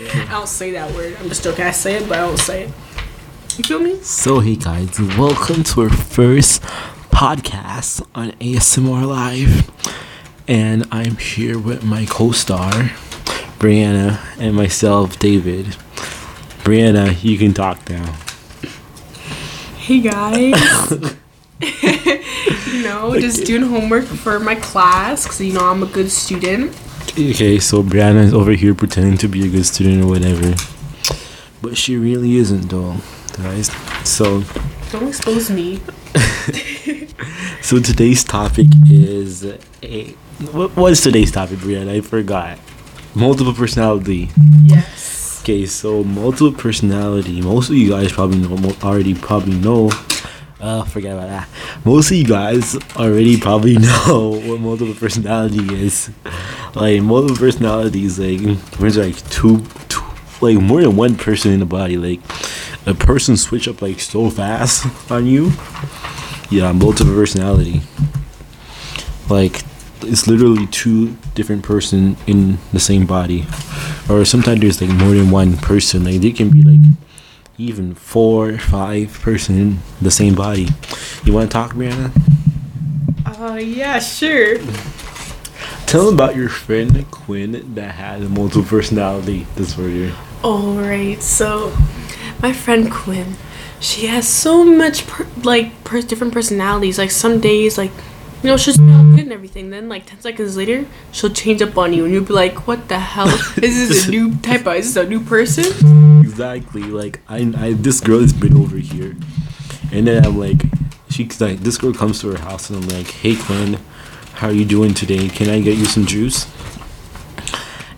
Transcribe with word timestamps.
I 0.00 0.26
don't 0.30 0.46
say 0.46 0.70
that 0.72 0.94
word. 0.94 1.16
I'm 1.18 1.28
just 1.28 1.42
joking. 1.42 1.64
I 1.64 1.72
say 1.72 1.96
it, 1.96 2.08
but 2.08 2.18
I 2.20 2.26
don't 2.26 2.36
say 2.36 2.64
it. 2.64 2.70
You 3.56 3.64
feel 3.64 3.80
me? 3.80 3.96
So, 4.00 4.38
hey 4.38 4.54
guys, 4.54 4.96
welcome 5.18 5.64
to 5.64 5.80
our 5.80 5.88
first 5.88 6.62
podcast 7.10 8.06
on 8.14 8.30
ASMR 8.32 9.08
Live. 9.08 9.68
And 10.46 10.86
I'm 10.92 11.16
here 11.16 11.58
with 11.58 11.82
my 11.82 12.06
co 12.06 12.30
star, 12.30 12.70
Brianna, 13.58 14.20
and 14.38 14.54
myself, 14.54 15.18
David. 15.18 15.66
Brianna, 16.62 17.20
you 17.24 17.36
can 17.36 17.52
talk 17.52 17.90
now. 17.90 18.14
Hey 19.78 20.00
guys. 20.00 20.92
you 22.68 22.82
know, 22.84 23.18
just 23.18 23.46
doing 23.46 23.62
homework 23.62 24.04
for 24.04 24.38
my 24.38 24.54
class 24.54 25.24
because 25.24 25.40
you 25.40 25.54
know 25.54 25.68
I'm 25.68 25.82
a 25.82 25.86
good 25.86 26.12
student. 26.12 26.72
Okay, 27.18 27.58
so 27.58 27.82
Brianna 27.82 28.22
is 28.22 28.32
over 28.32 28.52
here 28.52 28.76
pretending 28.76 29.18
to 29.18 29.26
be 29.26 29.44
a 29.44 29.48
good 29.48 29.66
student 29.66 30.04
or 30.04 30.06
whatever. 30.06 30.54
But 31.60 31.76
she 31.76 31.96
really 31.96 32.36
isn't, 32.36 32.68
though, 32.68 32.94
guys. 33.36 33.72
So, 34.04 34.44
Don't 34.92 35.08
expose 35.08 35.50
me. 35.50 35.80
so 37.60 37.80
today's 37.80 38.22
topic 38.22 38.68
is 38.88 39.44
a. 39.82 40.14
What, 40.52 40.92
is 40.92 41.00
today's 41.00 41.32
topic, 41.32 41.58
Brianna? 41.58 41.90
I 41.90 42.02
forgot. 42.02 42.56
Multiple 43.16 43.52
personality. 43.52 44.30
Yes. 44.62 45.40
Okay, 45.42 45.66
so 45.66 46.04
multiple 46.04 46.52
personality. 46.52 47.40
Most 47.42 47.68
of 47.68 47.74
you 47.74 47.90
guys 47.90 48.12
probably 48.12 48.38
know, 48.38 48.76
already 48.84 49.14
probably 49.14 49.56
know. 49.56 49.90
Uh, 50.60 50.84
forget 50.84 51.14
about 51.14 51.28
that. 51.28 51.48
Most 51.84 52.12
of 52.12 52.16
you 52.16 52.24
guys 52.24 52.76
already 52.94 53.40
probably 53.40 53.76
know 53.78 54.40
what 54.44 54.60
multiple 54.60 54.94
personality 54.94 55.74
is. 55.84 56.10
Like 56.80 57.02
multiple 57.02 57.36
personalities. 57.36 58.18
like 58.18 58.40
there's 58.78 58.96
like 58.96 59.16
two, 59.30 59.64
two, 59.88 60.02
like 60.40 60.58
more 60.58 60.80
than 60.82 60.96
one 60.96 61.16
person 61.16 61.52
in 61.52 61.60
the 61.60 61.66
body. 61.66 61.96
Like 61.96 62.20
a 62.86 62.94
person 62.94 63.36
switch 63.36 63.66
up 63.68 63.82
like 63.82 64.00
so 64.00 64.30
fast 64.30 64.86
on 65.10 65.26
you. 65.26 65.52
Yeah, 66.50 66.72
multiple 66.72 67.14
personality. 67.14 67.82
Like 69.28 69.62
it's 70.02 70.26
literally 70.26 70.66
two 70.68 71.16
different 71.34 71.62
person 71.64 72.16
in 72.26 72.58
the 72.72 72.80
same 72.80 73.04
body 73.04 73.44
or 74.08 74.24
sometimes 74.24 74.60
there's 74.60 74.80
like 74.80 74.90
more 74.90 75.10
than 75.14 75.30
one 75.30 75.56
person 75.56 76.04
like 76.04 76.20
they 76.20 76.30
can 76.30 76.50
be 76.50 76.62
like 76.62 76.80
even 77.58 77.94
four 77.96 78.56
five 78.58 79.12
person 79.20 79.58
in 79.58 79.78
the 80.00 80.10
same 80.10 80.34
body 80.36 80.68
you 81.24 81.32
want 81.32 81.50
to 81.50 81.52
talk 81.52 81.72
brianna 81.72 82.10
Uh, 83.26 83.54
yeah, 83.56 83.98
sure. 83.98 84.58
Tell 85.88 86.06
them 86.06 86.14
about 86.14 86.36
your 86.36 86.48
friend 86.48 87.10
quinn 87.10 87.74
that 87.74 87.94
had 87.94 88.22
a 88.22 88.28
multiple 88.28 88.62
personality 88.62 89.46
disorder 89.56 90.12
Alright, 90.44 91.20
so 91.20 91.76
my 92.40 92.52
friend 92.52 92.92
Quinn, 92.92 93.34
she 93.80 94.06
has 94.06 94.28
so 94.28 94.64
much 94.64 95.04
per- 95.08 95.26
like 95.42 95.82
per- 95.82 96.00
different 96.00 96.32
personalities. 96.32 96.96
Like 96.96 97.10
some 97.10 97.40
days, 97.40 97.76
like 97.76 97.90
you 98.40 98.48
know, 98.50 98.56
she'll 98.56 98.74
smell 98.74 99.02
good 99.10 99.24
and 99.24 99.32
everything. 99.32 99.70
Then 99.70 99.88
like 99.88 100.06
ten 100.06 100.20
seconds 100.20 100.56
later, 100.56 100.86
she'll 101.10 101.30
change 101.30 101.60
up 101.60 101.76
on 101.76 101.92
you, 101.92 102.04
and 102.04 102.14
you'll 102.14 102.22
be 102.24 102.34
like, 102.34 102.68
"What 102.68 102.86
the 102.86 103.00
hell? 103.00 103.26
is 103.60 103.88
this 103.88 104.06
a 104.06 104.10
new 104.12 104.36
type 104.36 104.64
of? 104.64 104.76
Is 104.76 104.94
this 104.94 105.04
a 105.04 105.08
new 105.08 105.18
person?" 105.24 106.20
exactly 106.20 106.82
like 106.82 107.18
I, 107.28 107.52
I 107.56 107.72
this 107.72 108.00
girl 108.00 108.20
has 108.20 108.32
been 108.32 108.56
over 108.56 108.76
here 108.76 109.16
and 109.90 110.06
then 110.06 110.24
i'm 110.24 110.38
like 110.38 110.62
she's 111.10 111.40
like 111.40 111.58
this 111.60 111.76
girl 111.76 111.92
comes 111.92 112.20
to 112.20 112.30
her 112.30 112.38
house 112.38 112.70
and 112.70 112.80
i'm 112.80 112.88
like 112.90 113.10
hey 113.10 113.34
quinn 113.34 113.78
how 114.38 114.48
are 114.48 114.52
you 114.52 114.64
doing 114.64 114.94
today 114.94 115.28
can 115.28 115.48
i 115.48 115.60
get 115.60 115.76
you 115.76 115.84
some 115.84 116.06
juice 116.06 116.46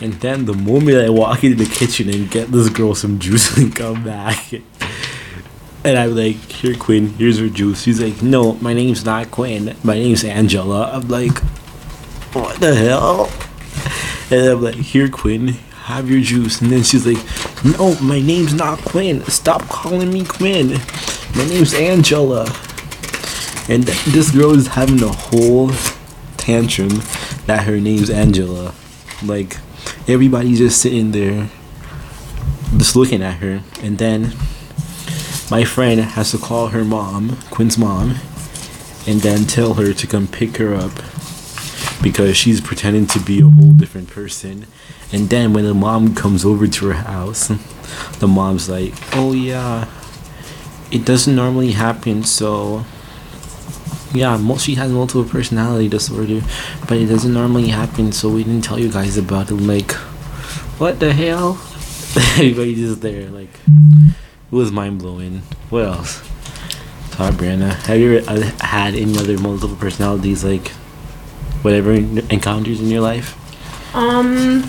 and 0.00 0.12
then 0.14 0.44
the 0.44 0.54
moment 0.54 0.98
i 0.98 1.08
walk 1.08 1.42
into 1.42 1.64
the 1.64 1.70
kitchen 1.70 2.08
and 2.08 2.30
get 2.30 2.48
this 2.48 2.68
girl 2.68 2.94
some 2.94 3.18
juice 3.18 3.56
and 3.56 3.74
come 3.74 4.04
back 4.04 4.52
and 4.52 5.98
i'm 5.98 6.14
like 6.14 6.36
here 6.50 6.76
quinn 6.76 7.08
here's 7.14 7.38
her 7.38 7.48
juice 7.48 7.82
she's 7.82 8.00
like 8.00 8.22
no 8.22 8.54
my 8.54 8.72
name's 8.72 9.04
not 9.04 9.30
quinn 9.30 9.74
my 9.82 9.94
name's 9.94 10.24
angela 10.24 10.90
i'm 10.92 11.08
like 11.08 11.38
what 12.34 12.60
the 12.60 12.74
hell 12.74 13.30
and 14.30 14.48
I'm 14.48 14.62
like, 14.62 14.74
here, 14.74 15.08
Quinn, 15.08 15.48
have 15.84 16.10
your 16.10 16.20
juice. 16.20 16.60
And 16.60 16.70
then 16.70 16.82
she's 16.82 17.06
like, 17.06 17.22
no, 17.64 17.94
my 18.00 18.20
name's 18.20 18.54
not 18.54 18.78
Quinn. 18.80 19.22
Stop 19.24 19.62
calling 19.68 20.12
me 20.12 20.24
Quinn. 20.24 20.80
My 21.36 21.44
name's 21.46 21.74
Angela. 21.74 22.44
And 23.68 23.84
this 23.84 24.30
girl 24.30 24.54
is 24.54 24.66
having 24.66 25.02
a 25.02 25.08
whole 25.08 25.70
tantrum 26.44 27.00
that 27.46 27.64
her 27.64 27.80
name's 27.80 28.10
Angela. 28.10 28.74
Like, 29.24 29.56
everybody's 30.06 30.58
just 30.58 30.80
sitting 30.80 31.12
there, 31.12 31.48
just 32.76 32.96
looking 32.96 33.22
at 33.22 33.36
her. 33.36 33.62
And 33.80 33.96
then 33.96 34.34
my 35.50 35.64
friend 35.64 36.00
has 36.00 36.32
to 36.32 36.38
call 36.38 36.68
her 36.68 36.84
mom, 36.84 37.38
Quinn's 37.50 37.78
mom, 37.78 38.16
and 39.06 39.20
then 39.20 39.46
tell 39.46 39.74
her 39.74 39.94
to 39.94 40.06
come 40.06 40.26
pick 40.26 40.58
her 40.58 40.74
up 40.74 40.92
because 42.02 42.36
she's 42.36 42.60
pretending 42.60 43.06
to 43.06 43.20
be 43.20 43.40
a 43.40 43.48
whole 43.48 43.72
different 43.72 44.10
person. 44.10 44.66
And 45.12 45.30
then 45.30 45.54
when 45.54 45.64
the 45.64 45.74
mom 45.74 46.14
comes 46.14 46.44
over 46.44 46.66
to 46.66 46.86
her 46.88 46.92
house, 46.92 47.50
the 48.18 48.28
mom's 48.28 48.68
like, 48.68 48.92
"Oh 49.14 49.32
yeah, 49.32 49.88
it 50.90 51.06
doesn't 51.06 51.34
normally 51.34 51.72
happen, 51.72 52.24
so 52.24 52.84
yeah, 54.14 54.56
she 54.56 54.74
has 54.76 54.90
multiple 54.90 55.24
personality 55.24 55.88
disorder, 55.88 56.40
but 56.88 56.98
it 56.98 57.06
doesn't 57.06 57.32
normally 57.32 57.68
happen, 57.68 58.12
so 58.12 58.28
we 58.30 58.44
didn't 58.44 58.62
tell 58.64 58.78
you 58.78 58.90
guys 58.90 59.18
about 59.18 59.50
it." 59.50 59.54
Like, 59.54 59.92
what 60.78 61.00
the 61.00 61.12
hell? 61.12 61.60
Everybody's 62.38 62.78
just 62.78 63.00
there, 63.02 63.28
like, 63.30 63.50
it 63.66 64.54
was 64.54 64.70
mind 64.70 65.00
blowing. 65.00 65.42
What 65.70 65.84
else? 65.84 66.22
Talk, 67.10 67.34
Brianna. 67.34 67.74
Have 67.86 67.98
you 67.98 68.18
ever 68.18 68.30
uh, 68.30 68.50
had 68.64 68.94
any 68.94 69.18
other 69.18 69.36
multiple 69.38 69.76
personalities, 69.76 70.44
like? 70.44 70.72
whatever 71.64 71.94
encounters 71.94 72.80
in 72.80 72.88
your 72.88 73.00
life? 73.00 73.34
Um, 73.96 74.68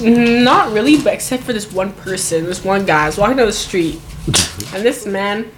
not 0.00 0.72
really, 0.72 1.02
but 1.02 1.12
except 1.12 1.42
for 1.42 1.52
this 1.52 1.70
one 1.72 1.92
person, 1.92 2.44
this 2.44 2.64
one 2.64 2.86
guy. 2.86 3.04
I 3.04 3.06
was 3.06 3.18
walking 3.18 3.36
down 3.36 3.46
the 3.46 3.52
street, 3.52 4.00
and 4.72 4.84
this 4.84 5.04
man 5.04 5.50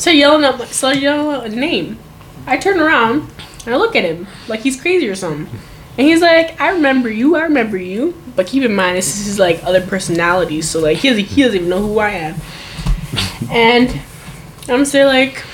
started 0.00 0.18
yelling 0.18 0.44
out, 0.44 0.60
started 0.68 1.02
yelling 1.02 1.34
out 1.34 1.46
a 1.46 1.48
name. 1.48 1.98
I 2.46 2.56
turn 2.56 2.80
around 2.80 3.30
and 3.66 3.74
I 3.74 3.78
look 3.78 3.94
at 3.94 4.04
him 4.04 4.26
like 4.48 4.60
he's 4.60 4.80
crazy 4.80 5.08
or 5.08 5.14
something, 5.14 5.46
and 5.98 6.06
he's 6.06 6.22
like, 6.22 6.60
"I 6.60 6.70
remember 6.70 7.10
you, 7.10 7.36
I 7.36 7.42
remember 7.42 7.76
you." 7.76 8.14
But 8.34 8.46
keep 8.46 8.62
in 8.62 8.74
mind, 8.74 8.96
this 8.96 9.26
is 9.26 9.38
like 9.38 9.62
other 9.64 9.86
personalities, 9.86 10.68
so 10.68 10.80
like 10.80 10.98
he 10.98 11.10
doesn't, 11.10 11.24
he 11.26 11.42
doesn't 11.42 11.56
even 11.56 11.68
know 11.68 11.80
who 11.80 11.98
I 11.98 12.10
am. 12.10 12.36
And 13.50 14.00
I'm 14.68 14.84
still 14.84 15.08
like, 15.08 15.44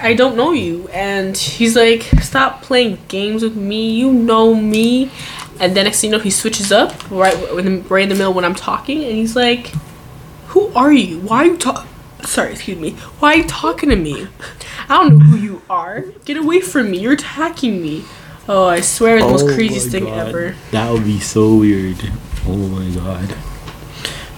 I 0.00 0.14
don't 0.14 0.36
know 0.36 0.52
you. 0.52 0.86
And 0.88 1.36
he's 1.36 1.74
like, 1.74 2.02
stop 2.20 2.62
playing 2.62 2.98
games 3.08 3.42
with 3.42 3.56
me. 3.56 3.90
You 3.90 4.12
know 4.12 4.54
me. 4.54 5.10
And 5.58 5.76
then 5.76 5.84
next 5.84 6.00
thing 6.00 6.10
you 6.10 6.16
know, 6.16 6.22
he 6.22 6.30
switches 6.30 6.72
up 6.72 7.10
right 7.10 7.34
right 7.90 8.02
in 8.02 8.08
the 8.08 8.14
middle 8.14 8.32
when 8.32 8.44
I'm 8.44 8.54
talking, 8.54 9.04
and 9.04 9.12
he's 9.12 9.36
like, 9.36 9.72
"Who 10.48 10.68
are 10.74 10.92
you? 10.92 11.20
Why 11.20 11.38
are 11.38 11.46
you 11.46 11.56
talking?" 11.56 11.91
Sorry, 12.24 12.52
excuse 12.52 12.78
me. 12.78 12.92
Why 13.20 13.32
are 13.34 13.36
you 13.38 13.44
talking 13.44 13.90
to 13.90 13.96
me? 13.96 14.26
I 14.88 14.96
don't 14.98 15.18
know 15.18 15.24
who 15.24 15.36
you 15.36 15.62
are. 15.68 16.02
Get 16.24 16.36
away 16.36 16.60
from 16.60 16.90
me. 16.90 16.98
You're 16.98 17.12
attacking 17.12 17.80
me. 17.82 18.04
Oh, 18.48 18.66
I 18.66 18.80
swear, 18.80 19.16
it's 19.16 19.26
the 19.26 19.32
most 19.32 19.44
Oh 19.48 19.54
craziest 19.54 19.90
thing 19.90 20.04
God. 20.04 20.28
ever. 20.28 20.56
That 20.72 20.90
would 20.92 21.04
be 21.04 21.20
so 21.20 21.54
weird. 21.56 21.96
Oh 22.46 22.56
my 22.56 22.88
god. 22.94 23.34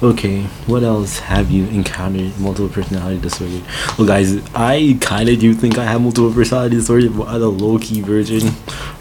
Okay, 0.02 0.42
what 0.66 0.82
else 0.82 1.18
have 1.20 1.50
you 1.50 1.64
encountered 1.68 2.38
multiple 2.38 2.68
personality 2.68 3.18
disorder? 3.18 3.62
Well, 3.96 4.06
guys, 4.06 4.36
I 4.54 4.98
kind 5.00 5.30
of 5.30 5.38
do 5.38 5.54
think 5.54 5.78
I 5.78 5.84
have 5.84 6.02
multiple 6.02 6.30
personality 6.32 6.76
disorder, 6.76 7.08
but 7.08 7.28
I'm 7.28 7.42
a 7.42 7.46
low 7.46 7.78
key 7.78 8.02
version, 8.02 8.50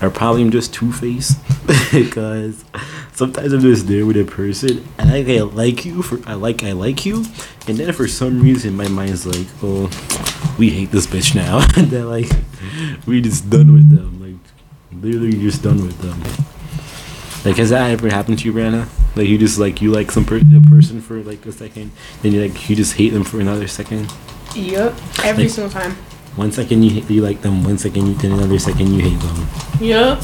or 0.01 0.09
probably 0.09 0.43
I'm 0.43 0.51
just 0.51 0.73
two 0.73 0.93
faced 0.93 1.38
because 1.91 2.63
sometimes 3.13 3.53
I'm 3.53 3.62
just 3.62 3.88
there 3.88 4.06
with 4.06 4.18
a 4.18 4.24
person 4.25 4.88
and 4.97 5.09
I, 5.12 5.19
I 5.37 5.41
like 5.41 5.85
you 5.85 6.02
for 6.02 6.20
I 6.29 6.34
like 6.34 6.64
I 6.64 6.72
like 6.73 7.05
you, 7.05 7.26
and 7.67 7.78
then 7.78 7.91
for 7.93 8.08
some 8.08 8.41
reason 8.41 8.76
my 8.76 8.87
mind's 8.87 9.26
like, 9.26 9.47
oh, 9.61 9.90
we 10.58 10.70
hate 10.70 10.91
this 10.91 11.08
bitch 11.08 11.35
now, 11.35 11.59
and 11.78 11.87
then 11.87 12.09
like 12.09 12.29
we 13.05 13.22
just 13.22 13.49
done 13.49 13.73
with 13.73 13.90
them, 13.96 14.20
like 14.22 15.02
literally 15.03 15.34
just 15.34 15.61
done 15.64 15.78
with 15.85 15.97
them. 15.99 16.20
Like, 17.46 17.58
has 17.58 17.72
that 17.72 17.91
ever 17.91 18.08
happened 18.09 18.40
to 18.40 18.46
you, 18.46 18.53
Brianna? 18.53 18.87
Like, 19.17 19.28
you 19.28 19.37
just 19.37 19.59
like 19.59 19.82
you 19.82 19.91
like 19.91 20.11
some 20.11 20.23
per- 20.26 20.37
a 20.37 20.70
person 20.70 21.02
for 21.02 21.22
like 21.23 21.46
a 21.46 21.52
second, 21.52 21.91
then 22.22 22.32
you 22.32 22.41
like 22.47 22.70
you 22.70 22.76
just 22.76 22.96
hate 22.96 23.09
them 23.09 23.23
for 23.26 23.40
another 23.41 23.67
second. 23.67 24.11
Yep, 24.55 24.96
every 25.23 25.43
Like- 25.43 25.52
single 25.52 25.72
time. 25.72 25.96
One 26.35 26.52
second 26.52 26.82
you 26.82 27.02
you 27.09 27.22
like 27.22 27.41
them, 27.41 27.64
one 27.64 27.78
second 27.78 28.08
you 28.08 28.14
then 28.16 28.32
another 28.32 28.58
second 28.58 28.91
you 28.93 29.02
hate 29.02 29.20
them. 29.20 29.47
Yep. 29.79 30.23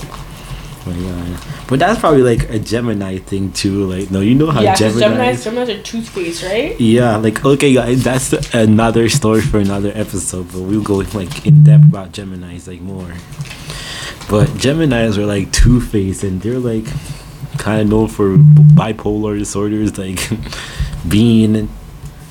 Oh 0.89 0.93
my 0.93 1.33
god! 1.33 1.67
But 1.67 1.79
that's 1.79 1.99
probably 1.99 2.23
like 2.23 2.49
a 2.49 2.59
Gemini 2.59 3.17
thing 3.17 3.51
too. 3.51 3.85
Like, 3.85 4.11
no, 4.11 4.21
you 4.21 4.35
know 4.35 4.49
how 4.51 4.61
yeah, 4.61 4.75
Gemini. 4.75 4.99
Gemini's, 4.99 5.43
Gemini's 5.43 5.69
are 5.69 5.81
toothpaste, 5.83 6.43
right? 6.43 6.79
Yeah, 6.79 7.17
like 7.17 7.43
okay, 7.45 7.73
guys, 7.73 8.03
that's 8.03 8.33
another 8.53 9.09
story 9.09 9.41
for 9.41 9.59
another 9.59 9.91
episode. 9.93 10.51
But 10.51 10.61
we'll 10.61 10.83
go 10.83 10.97
like 10.97 11.45
in 11.45 11.63
depth 11.63 11.85
about 11.85 12.11
Gemini's 12.11 12.67
like 12.67 12.81
more. 12.81 13.13
But 14.29 14.55
Gemini's 14.57 15.17
are 15.17 15.25
like 15.25 15.51
two 15.51 15.81
faced, 15.81 16.23
and 16.23 16.41
they're 16.41 16.59
like 16.59 16.85
kind 17.57 17.81
of 17.81 17.89
known 17.89 18.07
for 18.07 18.37
bipolar 18.37 19.37
disorders, 19.37 19.97
like 19.97 20.19
being 21.09 21.69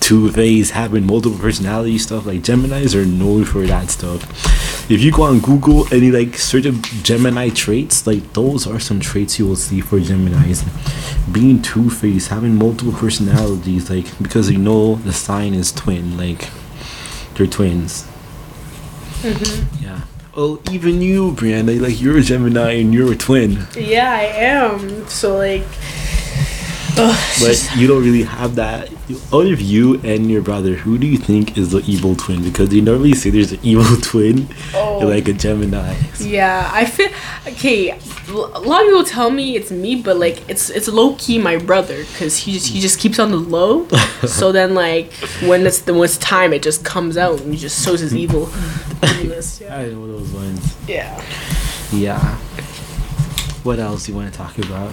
two 0.01 0.31
faced, 0.33 0.73
having 0.73 1.07
multiple 1.07 1.39
personality 1.39 1.99
stuff. 1.99 2.27
Like 2.27 2.43
Gemini's 2.43 2.95
are 2.95 3.07
known 3.07 3.45
for 3.45 3.67
that 3.67 3.91
stuff. 3.91 4.23
If 4.91 5.03
you 5.03 5.13
go 5.13 5.25
on 5.25 5.41
Google 5.41 5.87
and 5.93 6.03
you 6.03 6.13
like 6.13 6.37
search 6.37 6.65
of 6.65 6.81
Gemini 7.03 7.51
traits, 7.51 8.07
like 8.07 8.33
those 8.33 8.67
are 8.67 8.81
some 8.81 9.01
traits 9.01 9.39
you 9.39 9.47
will 9.47 9.57
see 9.57 9.83
for 9.83 10.01
Gemini's. 10.01 10.65
Being 11.31 11.61
two 11.61 11.91
faced, 11.91 12.29
having 12.29 12.55
multiple 12.55 12.95
personalities, 12.95 13.91
like 13.91 14.07
because 14.23 14.51
you 14.51 14.57
know 14.57 14.95
the 14.95 15.13
sign 15.13 15.53
is 15.53 15.73
twin, 15.73 16.17
like 16.17 16.49
they're 17.35 17.47
twins. 17.47 18.05
Mm-hmm. 19.21 19.85
Yeah. 19.85 20.01
Oh, 20.35 20.63
even 20.71 21.03
you, 21.03 21.33
Brianna, 21.33 21.79
like 21.81 22.01
you're 22.01 22.17
a 22.17 22.23
Gemini 22.23 22.75
and 22.75 22.95
you're 22.95 23.13
a 23.13 23.17
twin. 23.17 23.67
Yeah, 23.77 24.11
I 24.11 24.23
am. 24.23 25.07
So 25.09 25.37
like, 25.37 25.67
ugh, 26.99 27.17
But 27.41 27.47
just- 27.49 27.77
you 27.77 27.87
don't 27.87 28.03
really 28.05 28.25
have 28.25 28.55
that. 28.57 28.89
Out 29.33 29.47
of 29.47 29.61
you 29.61 30.01
and 30.05 30.31
your 30.31 30.43
brother, 30.43 30.75
who 30.75 30.99
do 30.99 31.07
you 31.07 31.17
think 31.17 31.57
is 31.57 31.71
the 31.71 31.79
evil 31.87 32.15
twin? 32.17 32.43
Because 32.43 32.73
you 32.75 32.83
normally 32.83 33.15
say 33.15 33.31
there's 33.31 33.53
an 33.53 33.61
evil 33.63 33.97
twin, 34.03 34.49
Oh. 34.75 34.99
like 34.99 35.29
a 35.29 35.33
Gemini. 35.33 35.95
yeah, 36.21 36.69
I 36.73 36.85
feel 36.85 37.09
okay. 37.47 37.93
l- 38.29 38.51
A 38.55 38.61
lot 38.61 38.83
of 38.83 38.89
people 38.89 39.05
tell 39.05 39.31
me 39.31 39.57
it's 39.57 39.71
me, 39.71 39.97
but 40.03 40.17
like 40.19 40.43
it's 40.51 40.69
it's 40.71 40.89
low 40.89 41.15
key 41.17 41.39
my 41.39 41.57
brother 41.57 41.99
because 42.13 42.37
he 42.37 42.53
just 42.53 42.67
he 42.69 42.81
just 42.81 42.99
keeps 42.99 43.19
on 43.19 43.31
the 43.31 43.39
low. 43.39 43.87
so 44.27 44.53
then 44.53 44.75
like 44.75 45.13
when 45.49 45.67
it's 45.67 45.81
the 45.83 45.95
when 45.95 46.05
it's 46.05 46.19
time, 46.19 46.53
it 46.53 46.63
just 46.63 46.85
comes 46.85 47.17
out 47.17 47.41
and 47.41 47.53
he 47.55 47.59
just 47.59 47.83
shows 47.85 48.01
his 48.01 48.15
evil. 48.15 48.51
yeah. 49.03 49.77
I 49.77 49.87
know 49.89 50.07
those 50.07 50.31
ones. 50.33 50.77
yeah. 50.87 51.23
Yeah. 51.93 52.21
What 53.65 53.79
else 53.79 54.05
do 54.07 54.13
you 54.13 54.19
want 54.19 54.31
to 54.33 54.37
talk 54.39 54.59
about? 54.59 54.93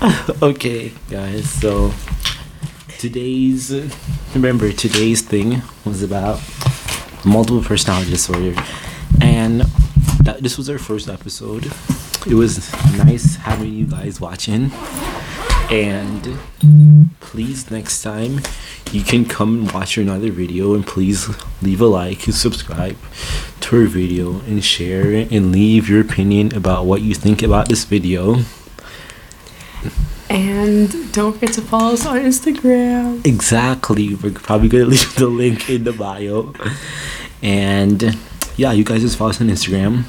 okay, 0.42 0.92
guys. 1.10 1.50
So 1.50 1.92
today's 2.98 3.70
remember 4.34 4.72
today's 4.72 5.22
thing 5.22 5.62
was 5.84 6.02
about 6.02 6.40
multiple 7.24 7.62
personality 7.62 8.10
disorder, 8.10 8.54
and 9.20 9.62
that 10.22 10.38
this 10.40 10.56
was 10.56 10.70
our 10.70 10.78
first 10.78 11.08
episode. 11.08 11.66
It 12.26 12.34
was 12.34 12.72
nice 12.98 13.36
having 13.36 13.72
you 13.72 13.86
guys 13.86 14.20
watching, 14.20 14.70
and 15.70 16.36
please 17.20 17.70
next 17.70 18.02
time 18.02 18.40
you 18.90 19.04
can 19.04 19.24
come 19.24 19.60
and 19.60 19.72
watch 19.72 19.96
another 19.96 20.32
video 20.32 20.74
and 20.74 20.84
please 20.84 21.28
leave 21.62 21.80
a 21.80 21.86
like 21.86 22.26
and 22.26 22.34
subscribe 22.34 22.96
to 23.60 23.76
our 23.76 23.86
video 23.86 24.40
and 24.40 24.64
share 24.64 25.26
and 25.30 25.52
leave 25.52 25.88
your 25.88 26.00
opinion 26.00 26.52
about 26.56 26.86
what 26.86 27.02
you 27.02 27.14
think 27.14 27.42
about 27.42 27.68
this 27.68 27.84
video. 27.84 28.38
And 30.28 31.12
don't 31.12 31.34
forget 31.34 31.54
to 31.54 31.62
follow 31.62 31.94
us 31.94 32.06
on 32.06 32.18
Instagram. 32.18 33.24
exactly. 33.24 34.14
We're 34.14 34.32
probably 34.32 34.68
gonna 34.68 34.86
leave 34.86 35.14
the 35.14 35.26
link 35.28 35.70
in 35.70 35.84
the 35.84 35.92
bio. 35.92 36.52
And 37.42 38.16
yeah 38.56 38.72
you 38.72 38.84
guys 38.84 39.02
just 39.02 39.16
follow 39.16 39.30
us 39.30 39.40
on 39.40 39.46
instagram. 39.48 40.02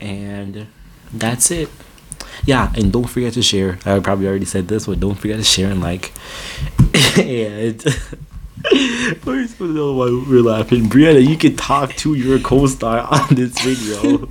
And 0.00 0.66
that's 1.12 1.52
it 1.52 1.68
yeah 2.44 2.72
and 2.76 2.92
don't 2.92 3.08
forget 3.08 3.32
to 3.32 3.42
share 3.42 3.78
i 3.84 3.98
probably 3.98 4.26
already 4.26 4.44
said 4.44 4.68
this 4.68 4.86
but 4.86 5.00
don't 5.00 5.16
forget 5.16 5.36
to 5.36 5.44
share 5.44 5.70
and 5.70 5.80
like 5.80 6.12
and 7.18 7.84
we're 9.24 9.46
supposed 9.46 9.58
to 9.58 9.74
know 9.74 9.92
why 9.94 10.06
we're 10.06 10.42
laughing. 10.42 10.84
Brianna, 10.84 11.26
you 11.26 11.36
can 11.36 11.56
talk 11.56 11.94
to 11.96 12.14
your 12.14 12.38
co-star 12.38 13.00
on 13.10 13.34
this 13.34 13.58
video. 13.60 14.28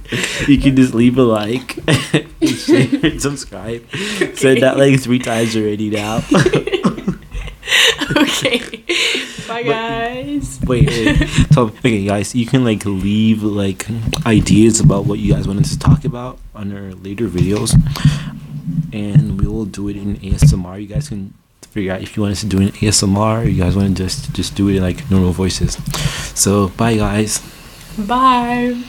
you 0.48 0.58
can 0.58 0.76
just 0.76 0.94
leave 0.94 1.18
a 1.18 1.24
like, 1.24 1.80
share, 2.44 3.20
subscribe. 3.20 3.86
Said 4.36 4.62
that 4.62 4.78
like 4.78 5.00
three 5.02 5.20
times 5.20 5.56
already 5.56 5.90
now. 5.90 6.24
okay. 8.18 8.84
Bye 9.52 9.64
guys. 9.64 10.60
wait, 10.66 10.88
wait. 10.88 11.28
So, 11.54 11.64
okay, 11.64 12.06
guys, 12.06 12.34
you 12.34 12.46
can 12.46 12.64
like 12.64 12.86
leave 12.86 13.44
like 13.44 13.86
ideas 14.26 14.80
about 14.80 15.06
what 15.06 15.20
you 15.20 15.34
guys 15.34 15.48
wanted 15.48 15.66
to 15.66 15.78
talk 15.78 16.06
about 16.06 16.40
on 16.56 16.72
our 16.72 16.94
later 16.94 17.28
videos, 17.28 17.76
and 18.94 19.40
we 19.40 19.48
will 19.48 19.66
do 19.66 19.90
it 19.90 19.98
in 19.98 20.16
ASMR. 20.18 20.82
You 20.82 20.88
guys 20.88 21.10
can 21.10 21.34
figure 21.70 21.94
out 21.94 22.02
if 22.02 22.16
you 22.16 22.24
want 22.24 22.34
us 22.34 22.42
to 22.42 22.48
do 22.48 22.60
an 22.60 22.70
ASMR 22.70 23.44
or 23.46 23.48
you 23.48 23.62
guys 23.62 23.76
want 23.76 23.96
to 23.96 24.04
just 24.04 24.34
just 24.34 24.56
do 24.56 24.70
it 24.70 24.78
in 24.78 24.84
like 24.84 25.10
normal 25.12 25.34
voices. 25.34 25.78
So, 26.34 26.70
bye, 26.70 26.96
guys. 26.96 27.42
Bye. 27.98 28.82